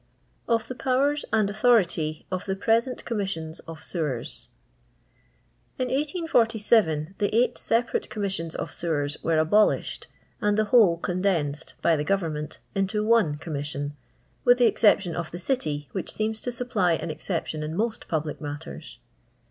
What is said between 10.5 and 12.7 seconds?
the whole condensed, by the GoTemment,